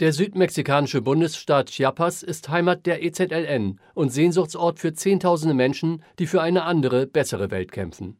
[0.00, 6.40] Der südmexikanische Bundesstaat Chiapas ist Heimat der EZLN und Sehnsuchtsort für Zehntausende Menschen, die für
[6.40, 8.16] eine andere, bessere Welt kämpfen.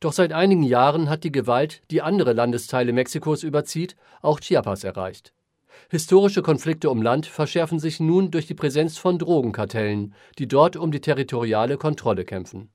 [0.00, 5.32] Doch seit einigen Jahren hat die Gewalt, die andere Landesteile Mexikos überzieht, auch Chiapas erreicht.
[5.88, 10.90] Historische Konflikte um Land verschärfen sich nun durch die Präsenz von Drogenkartellen, die dort um
[10.90, 12.70] die territoriale Kontrolle kämpfen.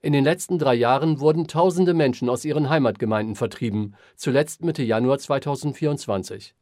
[0.00, 5.18] In den letzten drei Jahren wurden tausende Menschen aus ihren Heimatgemeinden vertrieben, zuletzt Mitte Januar
[5.18, 6.54] 2024.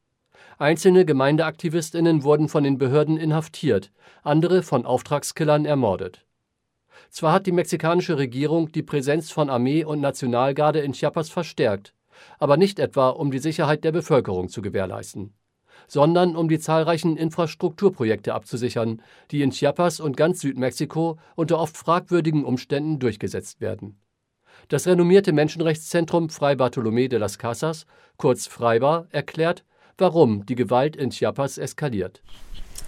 [0.61, 3.91] Einzelne Gemeindeaktivistinnen wurden von den Behörden inhaftiert,
[4.23, 6.27] andere von Auftragskillern ermordet.
[7.09, 11.95] Zwar hat die mexikanische Regierung die Präsenz von Armee und Nationalgarde in Chiapas verstärkt,
[12.39, 15.33] aber nicht etwa, um die Sicherheit der Bevölkerung zu gewährleisten,
[15.89, 22.45] sondern um die zahlreichen Infrastrukturprojekte abzusichern, die in Chiapas und ganz Südmexiko unter oft fragwürdigen
[22.45, 23.99] Umständen durchgesetzt werden.
[24.69, 27.87] Das renommierte Menschenrechtszentrum Fray Bartolomé de las Casas,
[28.19, 29.65] kurz Freibar, erklärt,
[30.01, 32.23] warum die Gewalt in Chiapas eskaliert.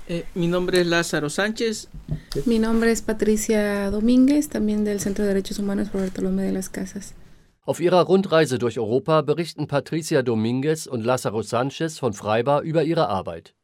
[0.09, 1.89] Eh, mi nombre es Lázaro Sánchez.
[2.45, 6.69] Mi nombre es Patricia Domínguez, también del Centro de Derechos Humanos por Bartolomé de las
[6.71, 7.15] Casas.
[7.65, 13.09] Auf ihrer Rundreise durch Europa berichten Patricia Dominguez und Lázaro Sánchez von Freibar über ihre
[13.09, 13.55] Arbeit.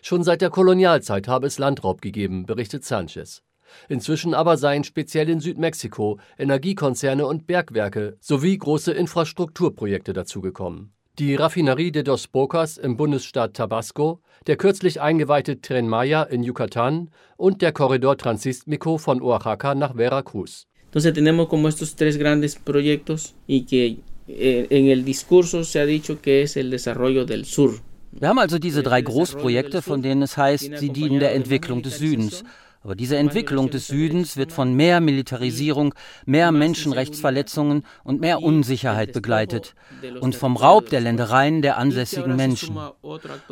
[0.00, 3.42] Schon seit der Kolonialzeit habe es Landraub gegeben, berichtet Sánchez.
[3.88, 10.92] Inzwischen aber seien speziell in Südmexiko Energiekonzerne und Bergwerke sowie große Infrastrukturprojekte dazugekommen.
[11.22, 17.10] Die Raffinerie de Dos Bocas im Bundesstaat Tabasco, der kürzlich eingeweihte Tren Maya in Yucatán
[17.36, 20.66] und der Korridor Transístmico von Oaxaca nach Veracruz.
[20.86, 25.86] Entonces tenemos como estos tres grandes proyectos y que eh, en el discurso se ha
[25.86, 27.78] dicho que es el desarrollo del sur.
[28.10, 31.98] Wir haben also diese drei Großprojekte, von denen es heißt, sie dienen der Entwicklung des
[31.98, 32.42] Südens.
[32.82, 35.94] Aber diese Entwicklung des Südens wird von mehr Militarisierung,
[36.26, 39.74] mehr Menschenrechtsverletzungen und mehr Unsicherheit begleitet
[40.20, 42.76] und vom Raub der Ländereien der ansässigen Menschen.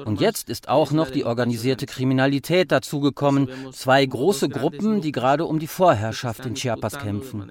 [0.04, 5.60] Und jetzt ist auch noch die organisierte Kriminalität dazugekommen, zwei große Gruppen, die gerade um
[5.60, 7.48] die Vorherrschaft in Chiapas kämpfen.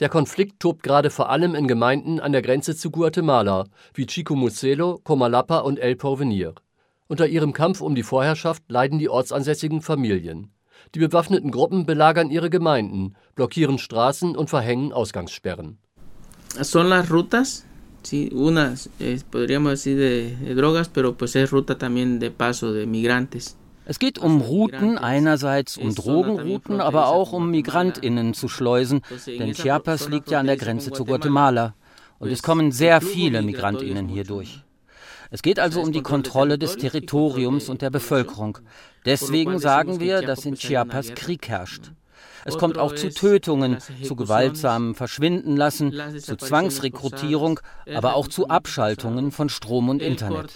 [0.00, 5.00] Der Konflikt tobt gerade vor allem in Gemeinden an der Grenze zu Guatemala, wie Chicomucelo,
[5.04, 6.54] Comalapa und El Porvenir.
[7.12, 10.50] Unter ihrem Kampf um die Vorherrschaft leiden die ortsansässigen Familien.
[10.94, 15.76] Die bewaffneten Gruppen belagern ihre Gemeinden, blockieren Straßen und verhängen Ausgangssperren.
[16.62, 17.66] Son las rutas,
[18.02, 22.72] sí, una eh, podríamos decir de, de drogas, pero pues es ruta también de paso
[22.72, 23.58] de migrantes.
[23.84, 30.08] Es geht um Routen einerseits, um Drogenrouten, aber auch um Migrantinnen zu schleusen, denn Chiapas
[30.08, 31.74] liegt ja an der Grenze zu Guatemala.
[32.18, 34.62] Und es kommen sehr viele Migrantinnen hier durch.
[35.32, 38.58] Es geht also um die Kontrolle des Territoriums und der Bevölkerung.
[39.06, 41.90] Deswegen sagen wir, dass in Chiapas Krieg herrscht.
[42.44, 47.60] Es kommt auch zu Tötungen, zu gewaltsamen Verschwindenlassen, zu Zwangsrekrutierung,
[47.94, 50.54] aber auch zu Abschaltungen von Strom und Internet.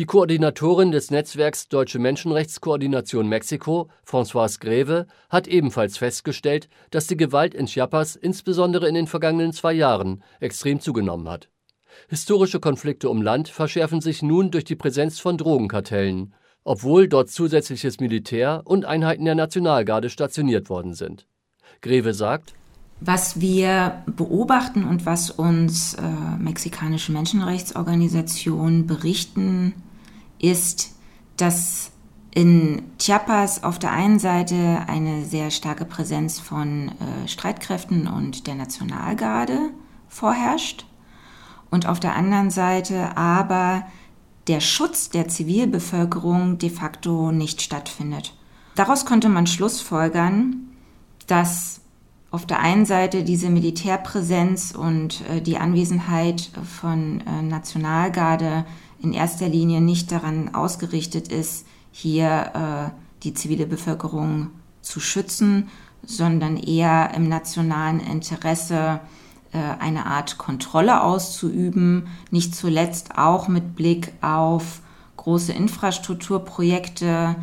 [0.00, 7.52] Die Koordinatorin des Netzwerks Deutsche Menschenrechtskoordination Mexiko, Françoise Greve, hat ebenfalls festgestellt, dass die Gewalt
[7.52, 11.50] in Chiapas insbesondere in den vergangenen zwei Jahren extrem zugenommen hat.
[12.08, 16.32] Historische Konflikte um Land verschärfen sich nun durch die Präsenz von Drogenkartellen,
[16.64, 21.26] obwohl dort zusätzliches Militär und Einheiten der Nationalgarde stationiert worden sind.
[21.82, 22.54] Greve sagt,
[23.00, 26.02] was wir beobachten und was uns äh,
[26.38, 29.74] mexikanische Menschenrechtsorganisationen berichten,
[30.40, 30.94] ist,
[31.36, 31.92] dass
[32.32, 38.54] in Chiapas auf der einen Seite eine sehr starke Präsenz von äh, Streitkräften und der
[38.54, 39.70] Nationalgarde
[40.08, 40.86] vorherrscht
[41.70, 43.84] und auf der anderen Seite aber
[44.46, 48.34] der Schutz der Zivilbevölkerung de facto nicht stattfindet.
[48.74, 50.68] Daraus könnte man schlussfolgern,
[51.26, 51.80] dass
[52.30, 58.64] auf der einen Seite diese Militärpräsenz und äh, die Anwesenheit von äh, Nationalgarde
[59.02, 64.50] in erster Linie nicht daran ausgerichtet ist, hier äh, die zivile Bevölkerung
[64.82, 65.68] zu schützen,
[66.04, 69.00] sondern eher im nationalen Interesse
[69.52, 74.80] äh, eine Art Kontrolle auszuüben, nicht zuletzt auch mit Blick auf
[75.16, 77.36] große Infrastrukturprojekte,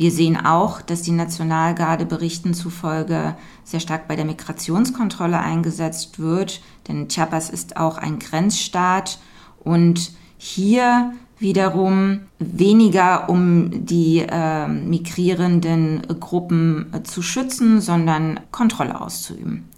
[0.00, 6.62] wir sehen auch, dass die Nationalgarde Berichten zufolge sehr stark bei der Migrationskontrolle eingesetzt wird,
[6.88, 9.18] denn Chiapas ist auch ein Grenzstaat
[9.62, 19.68] und hier wiederum weniger um die äh, migrierenden Gruppen äh, zu schützen, sondern Kontrolle auszuüben.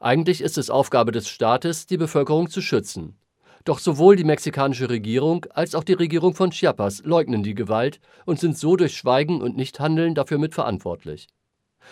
[0.00, 3.16] Eigentlich ist es Aufgabe des Staates, die Bevölkerung zu schützen.
[3.64, 8.40] Doch sowohl die mexikanische Regierung als auch die Regierung von Chiapas leugnen die Gewalt und
[8.40, 11.28] sind so durch Schweigen und Nichthandeln dafür mitverantwortlich.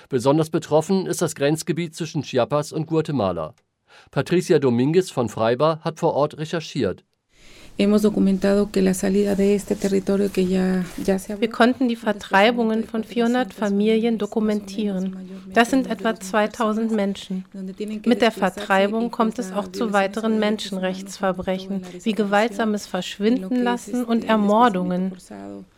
[0.08, 3.54] Besonders betroffen ist das Grenzgebiet zwischen Chiapas und Guatemala.
[4.10, 7.04] Patricia Dominguez von Freibar hat vor Ort recherchiert.
[11.38, 15.16] Wir konnten die Vertreibungen von 400 Familien dokumentieren.
[15.52, 17.44] Das sind etwa 2000 Menschen.
[18.04, 25.12] Mit der Vertreibung kommt es auch zu weiteren Menschenrechtsverbrechen, wie gewaltsames Verschwindenlassen und Ermordungen.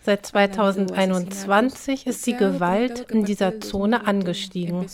[0.05, 4.87] Seit 2021 ist die Gewalt in dieser Zone angestiegen.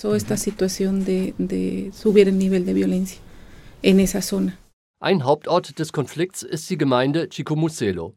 [5.01, 8.17] Ein Hauptort des Konflikts ist die Gemeinde Chicomucelo.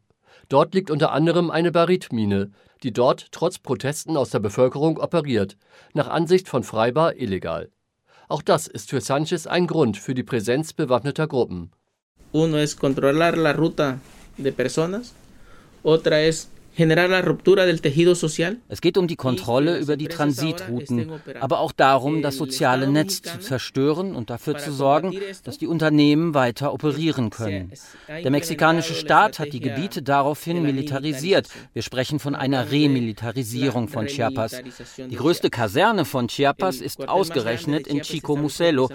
[0.50, 2.50] Dort liegt unter anderem eine Baritmine,
[2.82, 5.58] die dort trotz Protesten aus der Bevölkerung operiert,
[5.94, 7.70] nach Ansicht von Freibar illegal.
[8.30, 11.72] Auch das ist für Sanchez ein Grund für die Präsenz bewaffneter Gruppen.
[12.32, 14.00] Uno es controlar la ruta
[14.40, 15.14] de personas,
[15.84, 16.88] otra es es
[18.82, 24.16] geht um die Kontrolle über die Transitrouten, aber auch darum, das soziale Netz zu zerstören
[24.16, 25.14] und dafür zu sorgen,
[25.44, 27.74] dass die Unternehmen weiter operieren können.
[28.08, 31.50] Der mexikanische Staat hat die Gebiete daraufhin militarisiert.
[31.74, 34.62] Wir sprechen von einer Remilitarisierung von Chiapas.
[34.98, 38.90] Die größte Kaserne von Chiapas ist ausgerechnet in Chico Muselo.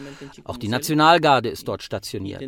[0.45, 2.43] Auch die Nationalgarde ist dort stationiert.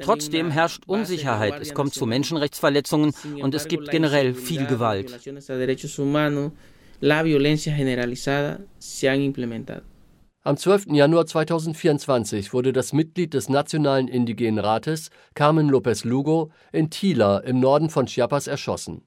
[0.00, 4.77] Trotzdem herrscht Unsicherheit, es kommt zu Menschenrechtsverletzungen und es gibt generell viel Gewalt.
[10.42, 10.86] Am 12.
[10.92, 17.60] Januar 2024 wurde das Mitglied des Nationalen Indigenen Rates, Carmen López Lugo, in Tila im
[17.60, 19.02] Norden von Chiapas erschossen.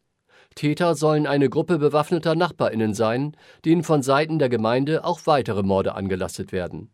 [0.56, 5.96] Täter sollen eine Gruppe bewaffneter Nachbarinnen sein, denen von Seiten der Gemeinde auch weitere Morde
[5.96, 6.92] angelastet werden.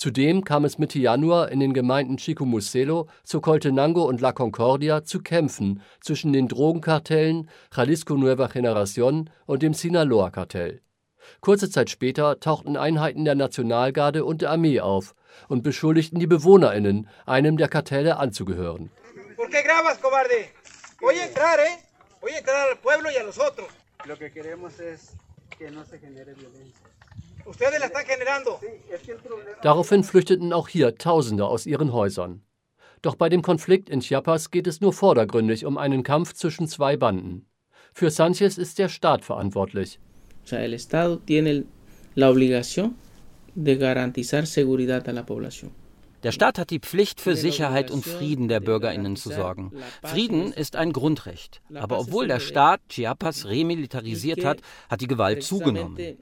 [0.00, 5.82] Zudem kam es Mitte Januar in den Gemeinden Chicomucelo, Socoltenango und La Concordia zu Kämpfen
[6.00, 10.80] zwischen den Drogenkartellen Jalisco Nueva Generación und dem Sinaloa-Kartell.
[11.42, 15.14] Kurze Zeit später tauchten Einheiten der Nationalgarde und der Armee auf
[15.48, 18.90] und beschuldigten die BewohnerInnen, einem der Kartelle anzugehören.
[19.36, 20.48] ¿Por qué grabas, cobarde?
[20.98, 21.76] Voy a entrar, eh?
[22.22, 23.68] Voy a entrar al pueblo y a los otros.
[24.06, 25.14] Lo que queremos es
[25.58, 26.89] que no se genere violencia.
[29.62, 32.42] Daraufhin flüchteten auch hier Tausende aus ihren Häusern.
[33.02, 36.96] Doch bei dem Konflikt in Chiapas geht es nur vordergründig um einen Kampf zwischen zwei
[36.96, 37.46] Banden.
[37.94, 39.98] Für Sanchez ist der Staat verantwortlich.
[46.22, 49.72] Der Staat hat die Pflicht, für Sicherheit und Frieden der Bürgerinnen zu sorgen.
[50.02, 51.62] Frieden ist ein Grundrecht.
[51.74, 54.60] Aber obwohl der Staat Chiapas remilitarisiert hat,
[54.90, 56.18] hat die Gewalt zugenommen.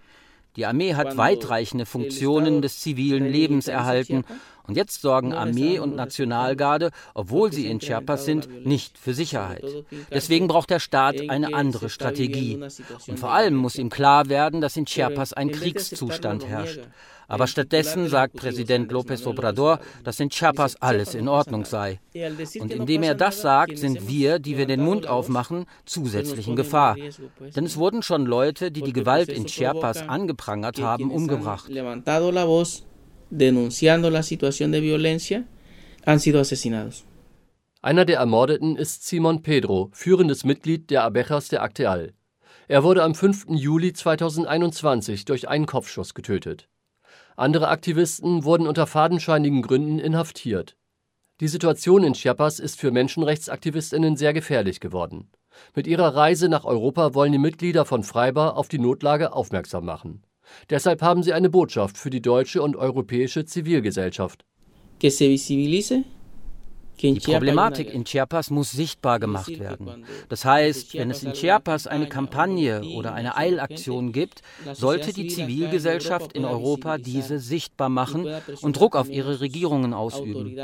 [0.59, 4.25] Die Armee hat weitreichende Funktionen des zivilen Lebens erhalten
[4.69, 9.65] und jetzt sorgen Armee und Nationalgarde, obwohl sie in Chiapas sind, nicht für Sicherheit.
[10.13, 12.61] Deswegen braucht der Staat eine andere Strategie.
[13.07, 16.81] Und vor allem muss ihm klar werden, dass in Chiapas ein Kriegszustand herrscht.
[17.31, 22.01] Aber stattdessen sagt Präsident López Obrador, dass in Chiapas alles in Ordnung sei.
[22.59, 26.97] Und indem er das sagt, sind wir, die wir den Mund aufmachen, zusätzlich in Gefahr.
[27.55, 31.71] Denn es wurden schon Leute, die die Gewalt in Chiapas angeprangert haben, umgebracht.
[37.83, 42.15] Einer der Ermordeten ist Simon Pedro, führendes Mitglied der Abejas der Acteal.
[42.69, 43.49] Er wurde am 5.
[43.51, 46.71] Juli 2021 durch einen Kopfschuss getötet.
[47.37, 50.79] Andere Aktivisten wurden unter fadenscheinigen Gründen inhaftiert.
[51.41, 55.31] Die Situation in Chiapas ist für Menschenrechtsaktivistinnen sehr gefährlich geworden.
[55.75, 60.23] Mit ihrer Reise nach Europa wollen die Mitglieder von Freibar auf die Notlage aufmerksam machen.
[60.71, 64.45] Deshalb haben sie eine Botschaft für die deutsche und europäische Zivilgesellschaft.
[67.01, 70.05] Die Problematik in Chiapas muss sichtbar gemacht werden.
[70.29, 76.33] Das heißt, wenn es in Chiapas eine Kampagne oder eine Eilaktion gibt, sollte die Zivilgesellschaft
[76.33, 78.27] in Europa diese sichtbar machen
[78.63, 80.59] und Druck auf ihre Regierungen ausüben.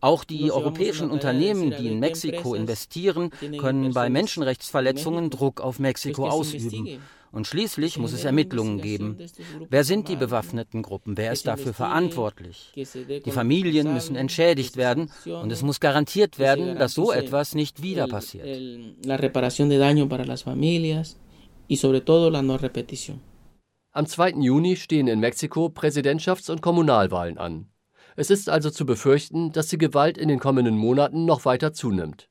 [0.00, 7.00] Auch die europäischen Unternehmen, die in Mexiko investieren, können bei Menschenrechtsverletzungen Druck auf Mexiko ausüben.
[7.30, 9.18] Und schließlich muss es Ermittlungen geben.
[9.68, 11.16] Wer sind die bewaffneten Gruppen?
[11.16, 12.72] Wer ist dafür verantwortlich?
[12.74, 18.08] Die Familien müssen entschädigt werden und es muss garantiert werden, dass so etwas nicht wieder
[18.08, 18.46] passiert.
[23.92, 24.30] Am 2.
[24.40, 27.66] Juni stehen in Mexiko Präsidentschafts- und Kommunalwahlen an.
[28.16, 32.28] Es ist also zu befürchten, dass die Gewalt in den kommenden Monaten noch weiter zunimmt.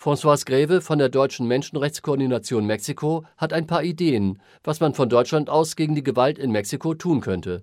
[0.00, 5.48] François Greve von der Deutschen Menschenrechtskoordination Mexiko hat ein paar Ideen, was man von Deutschland
[5.48, 7.62] aus gegen die Gewalt in Mexiko tun könnte.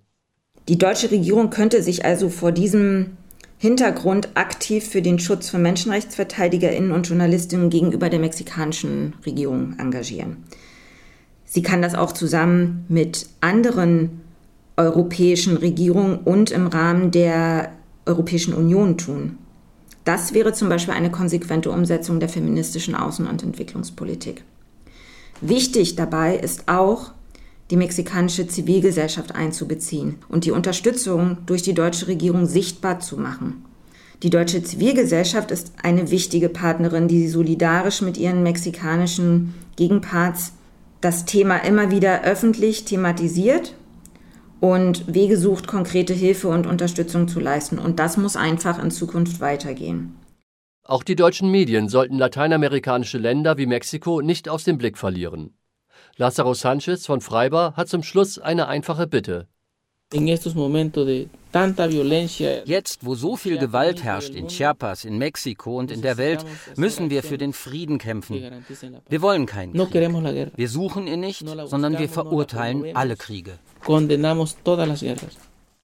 [0.67, 3.17] Die deutsche Regierung könnte sich also vor diesem
[3.57, 10.37] Hintergrund aktiv für den Schutz von Menschenrechtsverteidigerinnen und Journalistinnen gegenüber der mexikanischen Regierung engagieren.
[11.45, 14.21] Sie kann das auch zusammen mit anderen
[14.77, 17.71] europäischen Regierungen und im Rahmen der
[18.05, 19.37] Europäischen Union tun.
[20.03, 24.43] Das wäre zum Beispiel eine konsequente Umsetzung der feministischen Außen- und Entwicklungspolitik.
[25.41, 27.11] Wichtig dabei ist auch,
[27.69, 33.65] die mexikanische Zivilgesellschaft einzubeziehen und die Unterstützung durch die deutsche Regierung sichtbar zu machen.
[34.23, 40.53] Die deutsche Zivilgesellschaft ist eine wichtige Partnerin, die solidarisch mit ihren mexikanischen Gegenparts
[40.99, 43.73] das Thema immer wieder öffentlich thematisiert
[44.61, 47.79] und Wege sucht, konkrete Hilfe und Unterstützung zu leisten.
[47.79, 50.15] Und das muss einfach in Zukunft weitergehen.
[50.83, 55.55] Auch die deutschen Medien sollten lateinamerikanische Länder wie Mexiko nicht aus dem Blick verlieren.
[56.15, 59.47] Lazaro Sanchez von Freibar hat zum Schluss eine einfache Bitte.
[62.65, 67.09] Jetzt, wo so viel Gewalt herrscht in Chiapas, in Mexiko und in der Welt, müssen
[67.09, 68.41] wir für den Frieden kämpfen.
[69.09, 70.51] Wir wollen keinen Krieg.
[70.55, 73.57] Wir suchen ihn nicht, sondern wir verurteilen alle Kriege.
[73.83, 75.50] Condenamos todas las guerras.